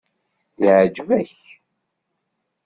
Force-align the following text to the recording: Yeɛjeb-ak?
Yeɛjeb-ak? 0.63 1.33